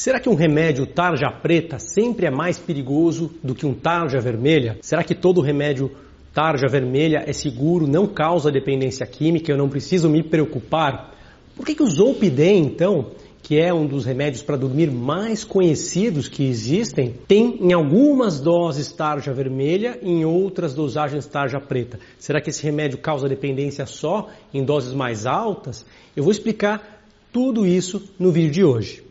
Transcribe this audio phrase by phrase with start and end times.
[0.00, 4.78] Será que um remédio tarja preta sempre é mais perigoso do que um tarja vermelha?
[4.80, 5.90] Será que todo remédio
[6.32, 11.14] tarja vermelha é seguro, não causa dependência química, eu não preciso me preocupar?
[11.54, 13.10] Por que, que o Zolpidem, então,
[13.42, 18.90] que é um dos remédios para dormir mais conhecidos que existem, tem em algumas doses
[18.90, 22.00] tarja vermelha e em outras dosagens tarja preta?
[22.18, 25.84] Será que esse remédio causa dependência só em doses mais altas?
[26.16, 29.09] Eu vou explicar tudo isso no vídeo de hoje.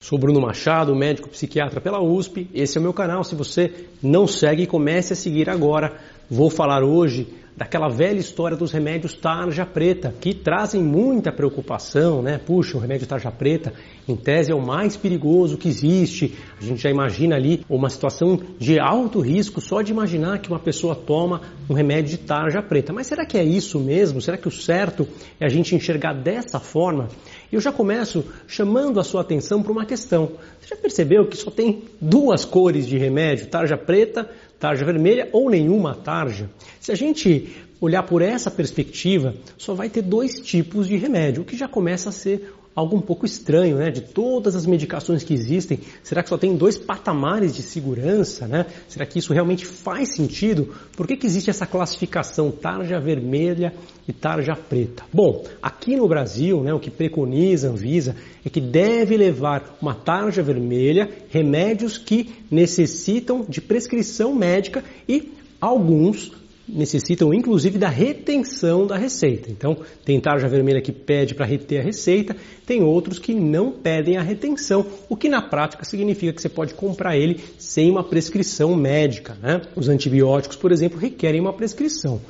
[0.00, 2.48] Sou Bruno Machado, médico psiquiatra pela USP.
[2.54, 3.24] Esse é o meu canal.
[3.24, 5.98] Se você não segue, comece a seguir agora.
[6.30, 7.26] Vou falar hoje
[7.58, 12.38] daquela velha história dos remédios tarja preta, que trazem muita preocupação, né?
[12.38, 13.72] Puxa, o remédio tarja preta,
[14.06, 16.38] em tese, é o mais perigoso que existe.
[16.60, 20.60] A gente já imagina ali uma situação de alto risco só de imaginar que uma
[20.60, 22.92] pessoa toma um remédio de tarja preta.
[22.92, 24.22] Mas será que é isso mesmo?
[24.22, 25.08] Será que o certo
[25.40, 27.08] é a gente enxergar dessa forma?
[27.50, 30.32] Eu já começo chamando a sua atenção para uma questão.
[30.60, 35.48] Você já percebeu que só tem duas cores de remédio, tarja preta, tarja vermelha ou
[35.48, 36.50] nenhuma tarja?
[36.78, 41.44] Se a gente olhar por essa perspectiva, só vai ter dois tipos de remédio, o
[41.44, 43.90] que já começa a ser algo um pouco estranho, né?
[43.90, 48.66] De todas as medicações que existem, será que só tem dois patamares de segurança, né?
[48.88, 50.72] Será que isso realmente faz sentido?
[50.96, 53.74] Por que, que existe essa classificação tarja vermelha
[54.06, 55.02] e tarja preta?
[55.12, 59.94] Bom, aqui no Brasil, né, o que preconiza a Anvisa é que deve levar uma
[59.94, 66.30] tarja vermelha remédios que necessitam de prescrição médica e alguns
[66.68, 69.50] necessitam inclusive da retenção da receita.
[69.50, 74.16] Então, tem tarja vermelha que pede para reter a receita, tem outros que não pedem
[74.16, 78.74] a retenção, o que na prática significa que você pode comprar ele sem uma prescrição
[78.76, 79.36] médica.
[79.40, 79.62] Né?
[79.74, 82.20] Os antibióticos, por exemplo, requerem uma prescrição.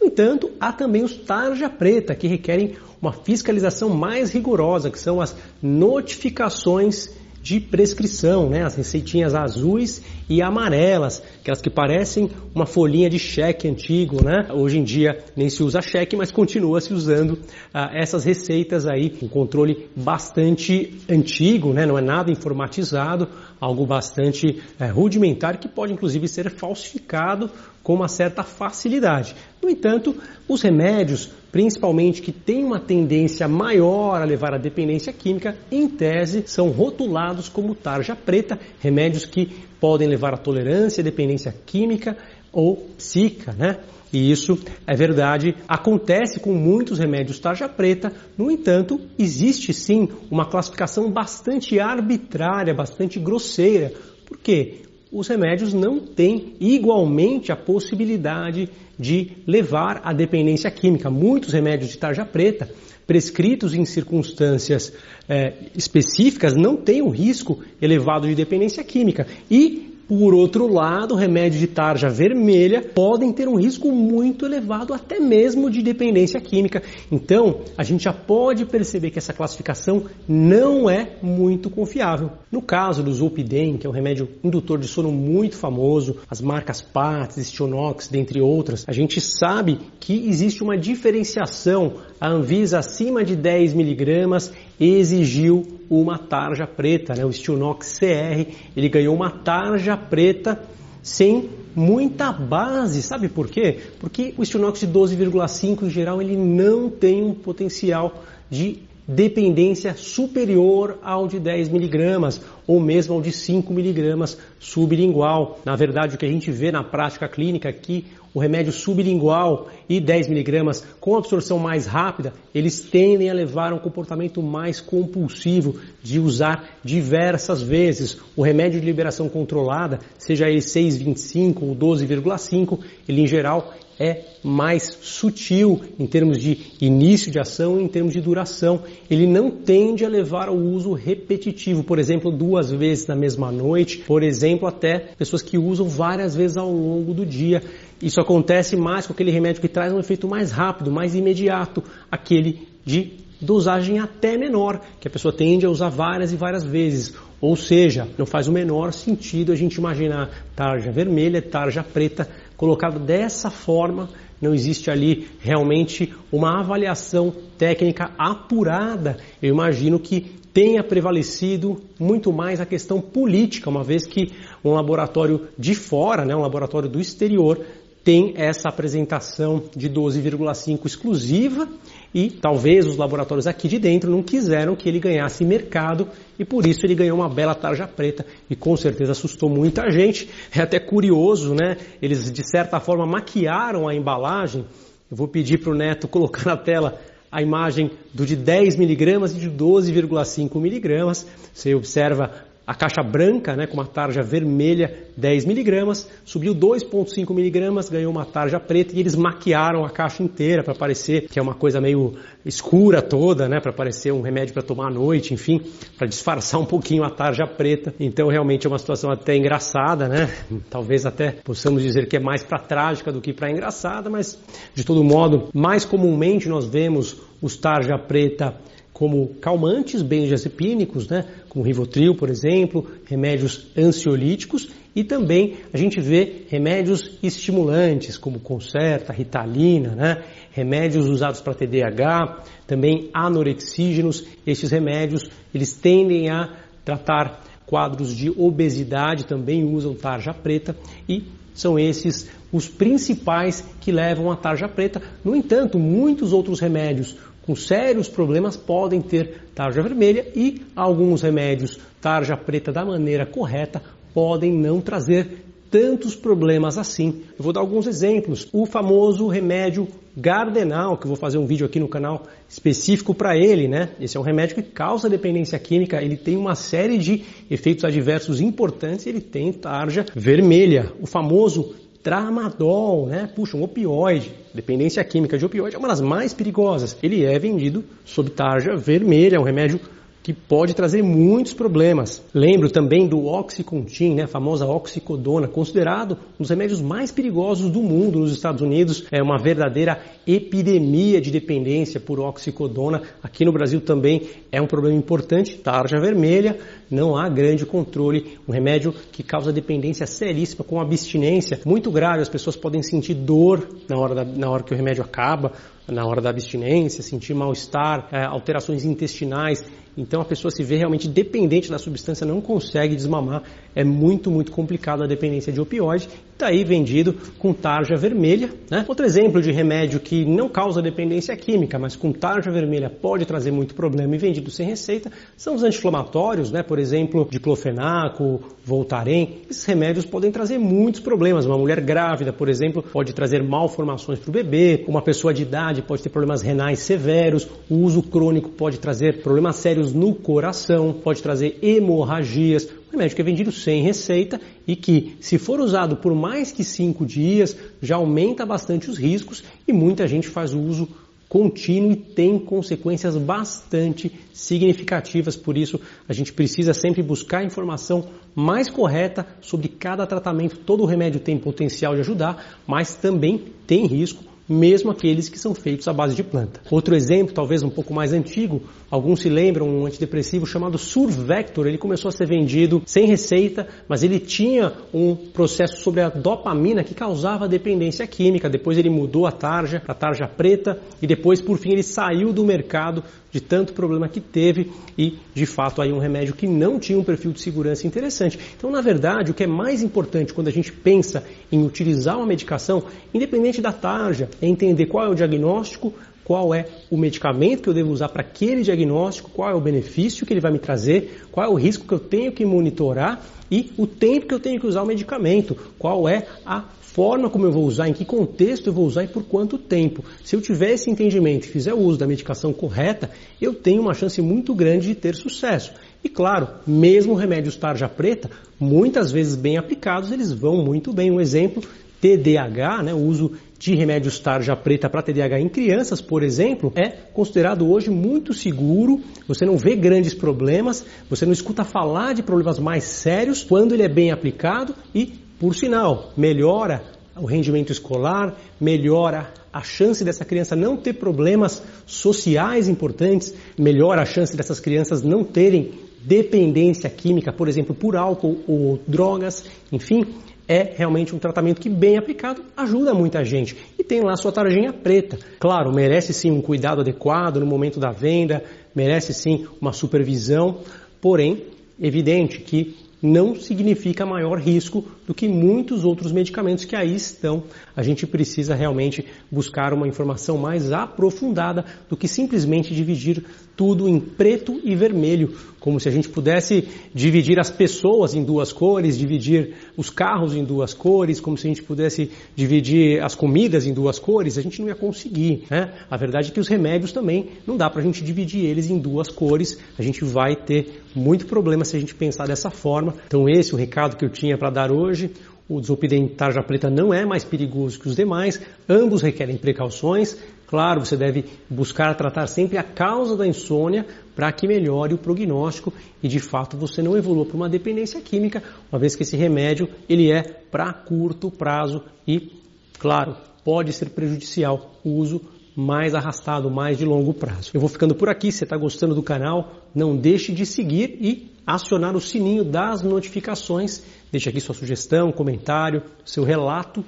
[0.00, 5.20] No entanto, há também os tarja preta, que requerem uma fiscalização mais rigorosa, que são
[5.20, 7.10] as notificações
[7.42, 8.64] de prescrição, né?
[8.64, 14.48] As receitinhas azuis e amarelas, aquelas que parecem uma folhinha de cheque antigo, né?
[14.52, 17.38] Hoje em dia nem se usa cheque, mas continua se usando
[17.72, 21.86] ah, essas receitas aí, um controle bastante antigo, né?
[21.86, 23.28] Não é nada informatizado,
[23.60, 27.50] algo bastante é, rudimentar que pode inclusive ser falsificado
[27.82, 29.34] com uma certa facilidade.
[29.62, 30.14] No entanto,
[30.46, 36.44] os remédios, principalmente que têm uma tendência maior a levar à dependência química, em tese
[36.46, 39.50] são rotulados como tarja preta, remédios que
[39.80, 42.16] podem levar à tolerância, dependência química
[42.52, 43.78] ou psíquica, né?
[44.12, 50.46] E isso é verdade, acontece com muitos remédios tarja preta, no entanto, existe sim uma
[50.46, 53.92] classificação bastante arbitrária, bastante grosseira.
[54.26, 54.82] Por quê?
[55.10, 61.10] os remédios não têm igualmente a possibilidade de levar à dependência química.
[61.10, 62.68] Muitos remédios de tarja preta,
[63.06, 64.92] prescritos em circunstâncias
[65.28, 69.26] é, específicas, não têm o risco elevado de dependência química.
[69.50, 75.20] E por outro lado, remédios de tarja vermelha podem ter um risco muito elevado, até
[75.20, 76.82] mesmo de dependência química.
[77.12, 82.30] Então, a gente já pode perceber que essa classificação não é muito confiável.
[82.50, 86.80] No caso do Zolpidem, que é um remédio indutor de sono muito famoso, as marcas
[86.80, 91.96] Pats, Stionox, dentre outras, a gente sabe que existe uma diferenciação.
[92.18, 97.24] A Anvisa acima de 10 miligramas exigiu uma tarja preta, né?
[97.24, 100.62] o Stilnox CR, ele ganhou uma tarja preta
[101.02, 103.78] sem muita base, sabe por quê?
[103.98, 110.98] Porque o Stilnox de 12,5 em geral ele não tem um potencial de dependência superior
[111.02, 115.58] ao de 10 miligramas ou mesmo ao de 5 miligramas sublingual.
[115.64, 118.04] Na verdade, o que a gente vê na prática clínica aqui,
[118.34, 123.76] o remédio sublingual e 10 miligramas com absorção mais rápida, eles tendem a levar a
[123.76, 128.18] um comportamento mais compulsivo de usar diversas vezes.
[128.36, 134.98] O remédio de liberação controlada, seja ele 6,25 ou 12,5, ele em geral é mais
[135.02, 138.82] sutil em termos de início de ação e em termos de duração.
[139.10, 143.98] Ele não tende a levar ao uso repetitivo, por exemplo, duas vezes na mesma noite,
[143.98, 147.62] por exemplo, até pessoas que usam várias vezes ao longo do dia.
[148.00, 152.68] Isso acontece mais com aquele remédio que traz um efeito mais rápido, mais imediato, aquele
[152.84, 157.14] de dosagem até menor, que a pessoa tende a usar várias e várias vezes.
[157.40, 162.28] Ou seja, não faz o menor sentido a gente imaginar tarja vermelha, tarja preta
[162.58, 164.10] colocado dessa forma,
[164.42, 169.16] não existe ali realmente uma avaliação técnica apurada.
[169.40, 174.32] Eu imagino que tenha prevalecido muito mais a questão política, uma vez que
[174.64, 177.64] um laboratório de fora, né, um laboratório do exterior,
[178.02, 181.68] tem essa apresentação de 12,5 exclusiva
[182.14, 186.08] e talvez os laboratórios aqui de dentro não quiseram que ele ganhasse mercado
[186.38, 190.28] e por isso ele ganhou uma bela tarja preta e com certeza assustou muita gente.
[190.54, 191.76] É até curioso, né?
[192.00, 194.64] Eles de certa forma maquiaram a embalagem.
[195.10, 197.00] Eu vou pedir para o Neto colocar na tela
[197.30, 201.26] a imagem do de 10 miligramas e de 12,5 miligramas.
[201.52, 207.88] Você observa a caixa branca, né, com uma tarja vermelha, 10 miligramas, subiu 2,5 miligramas,
[207.88, 211.54] ganhou uma tarja preta e eles maquiaram a caixa inteira para parecer que é uma
[211.54, 215.62] coisa meio escura toda, né, para parecer um remédio para tomar à noite, enfim,
[215.96, 217.94] para disfarçar um pouquinho a tarja preta.
[217.98, 220.28] Então realmente é uma situação até engraçada, né?
[220.68, 224.38] Talvez até possamos dizer que é mais para trágica do que para engraçada, mas
[224.74, 228.54] de todo modo, mais comumente nós vemos os tarja preta
[228.98, 236.42] como calmantes benzodiazepínicos, né, como Rivotril, por exemplo, remédios ansiolíticos e também a gente vê
[236.48, 244.26] remédios estimulantes como Concerta, Ritalina, né, remédios usados para TDAH, também anorexígenos.
[244.44, 250.74] Estes remédios eles tendem a tratar quadros de obesidade, também usam tarja preta
[251.08, 251.22] e
[251.58, 255.02] são esses os principais que levam à tarja preta.
[255.24, 261.78] No entanto, muitos outros remédios com sérios problemas podem ter tarja vermelha e alguns remédios
[262.00, 263.82] tarja preta da maneira correta
[264.14, 267.22] podem não trazer tantos problemas assim.
[267.38, 268.48] Eu vou dar alguns exemplos.
[268.52, 273.36] O famoso remédio Gardenal, que eu vou fazer um vídeo aqui no canal específico para
[273.36, 273.90] ele, né?
[274.00, 278.40] Esse é um remédio que causa dependência química, ele tem uma série de efeitos adversos
[278.40, 280.92] importantes, ele tem tarja vermelha.
[281.00, 283.28] O famoso tramadol, né?
[283.34, 286.96] Puxa, um opioide, dependência química de opioide é uma das mais perigosas.
[287.02, 289.80] Ele é vendido sob tarja vermelha, é um remédio
[290.28, 292.22] que pode trazer muitos problemas.
[292.34, 297.80] Lembro também do Oxycontin, né, a famosa oxicodona, considerado um dos remédios mais perigosos do
[297.80, 299.06] mundo nos Estados Unidos.
[299.10, 303.00] É uma verdadeira epidemia de dependência por oxicodona.
[303.22, 306.58] Aqui no Brasil também é um problema importante, tarja vermelha,
[306.90, 308.36] não há grande controle.
[308.46, 312.20] Um remédio que causa dependência seríssima, com abstinência muito grave.
[312.20, 315.52] As pessoas podem sentir dor na hora, da, na hora que o remédio acaba,
[315.88, 319.64] na hora da abstinência, sentir mal-estar, é, alterações intestinais.
[319.96, 323.42] Então a pessoa se vê realmente dependente da substância, não consegue desmamar.
[323.74, 326.08] É muito, muito complicado a dependência de opioide.
[326.32, 328.50] Está aí vendido com tarja vermelha.
[328.70, 328.84] Né?
[328.86, 333.50] Outro exemplo de remédio que não causa dependência química, mas com tarja vermelha pode trazer
[333.50, 336.62] muito problema e vendido sem receita, são os anti-inflamatórios, né?
[336.62, 339.26] por exemplo, diclofenaco, Voltaren.
[339.50, 341.44] Esses remédios podem trazer muitos problemas.
[341.44, 344.84] Uma mulher grávida, por exemplo, pode trazer malformações para o bebê.
[344.86, 347.48] Uma pessoa de idade pode ter problemas renais severos.
[347.68, 353.24] O uso crônico pode trazer problemas sérios no coração, pode trazer hemorragias remédio que é
[353.24, 358.44] vendido sem receita e que, se for usado por mais que cinco dias, já aumenta
[358.44, 360.88] bastante os riscos e muita gente faz o uso
[361.28, 365.36] contínuo e tem consequências bastante significativas.
[365.36, 365.78] Por isso,
[366.08, 370.56] a gente precisa sempre buscar a informação mais correta sobre cada tratamento.
[370.56, 375.86] Todo remédio tem potencial de ajudar, mas também tem risco mesmo aqueles que são feitos
[375.86, 376.60] à base de planta.
[376.70, 381.66] Outro exemplo, talvez um pouco mais antigo, alguns se lembram, um antidepressivo chamado Survector.
[381.66, 386.82] Ele começou a ser vendido sem receita, mas ele tinha um processo sobre a dopamina
[386.82, 388.48] que causava dependência química.
[388.48, 392.44] Depois ele mudou a tarja para tarja preta e depois, por fim, ele saiu do
[392.44, 396.98] mercado de tanto problema que teve e, de fato, aí um remédio que não tinha
[396.98, 398.38] um perfil de segurança interessante.
[398.56, 402.26] Então, na verdade, o que é mais importante quando a gente pensa em utilizar uma
[402.26, 405.92] medicação, independente da tarja, é entender qual é o diagnóstico,
[406.24, 410.26] qual é o medicamento que eu devo usar para aquele diagnóstico, qual é o benefício
[410.26, 413.72] que ele vai me trazer, qual é o risco que eu tenho que monitorar e
[413.78, 416.64] o tempo que eu tenho que usar o medicamento, qual é a
[416.98, 420.04] forma como eu vou usar, em que contexto eu vou usar e por quanto tempo.
[420.24, 423.08] Se eu tiver esse entendimento e fizer o uso da medicação correta,
[423.40, 425.72] eu tenho uma chance muito grande de ter sucesso.
[426.02, 428.28] E claro, mesmo remédios tarja preta,
[428.58, 431.10] muitas vezes bem aplicados, eles vão muito bem.
[431.10, 431.62] Um exemplo,
[432.00, 436.88] TDAH, né, o uso de remédios tarja preta para TDAH em crianças, por exemplo, é
[437.12, 439.00] considerado hoje muito seguro.
[439.26, 443.82] Você não vê grandes problemas, você não escuta falar de problemas mais sérios quando ele
[443.82, 445.06] é bem aplicado e,
[445.40, 446.82] por sinal, melhora
[447.16, 454.06] o rendimento escolar, melhora a chance dessa criança não ter problemas sociais importantes, melhora a
[454.06, 460.06] chance dessas crianças não terem dependência química, por exemplo, por álcool ou drogas, enfim,
[460.48, 463.54] é realmente um tratamento que, bem aplicado, ajuda muita gente.
[463.78, 465.18] E tem lá sua tarjinha preta.
[465.38, 468.42] Claro, merece sim um cuidado adequado no momento da venda,
[468.74, 470.60] merece sim uma supervisão,
[471.00, 471.44] porém,
[471.78, 477.44] evidente que não significa maior risco do que muitos outros medicamentos que aí estão.
[477.76, 483.24] A gente precisa realmente buscar uma informação mais aprofundada do que simplesmente dividir
[483.56, 488.52] tudo em preto e vermelho, como se a gente pudesse dividir as pessoas em duas
[488.52, 493.66] cores, dividir os carros em duas cores, como se a gente pudesse dividir as comidas
[493.66, 495.44] em duas cores, a gente não ia conseguir.
[495.50, 495.72] Né?
[495.90, 498.78] A verdade é que os remédios também não dá para a gente dividir eles em
[498.78, 502.50] duas cores, a gente vai ter muito problema se a gente pensar dessa
[502.90, 503.02] forma.
[503.06, 505.10] Então esse é o recado que eu tinha para dar hoje.
[505.48, 510.18] O desopidem tarja preta não é mais perigoso que os demais, ambos requerem precauções.
[510.46, 515.72] Claro, você deve buscar tratar sempre a causa da insônia para que melhore o prognóstico
[516.02, 519.68] e de fato você não evolua para uma dependência química, uma vez que esse remédio
[519.88, 522.30] ele é para curto prazo e,
[522.78, 525.22] claro, pode ser prejudicial o uso
[525.56, 527.50] mais arrastado, mais de longo prazo.
[527.52, 528.30] Eu vou ficando por aqui.
[528.30, 532.82] Se você está gostando do canal, não deixe de seguir e acionar o sininho das
[532.82, 533.82] notificações.
[534.12, 536.84] Deixe aqui sua sugestão, comentário, seu relato.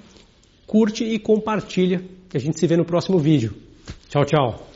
[0.66, 2.04] Curte e compartilha.
[2.28, 3.54] Que a gente se vê no próximo vídeo.
[4.08, 4.69] Tchau, tchau.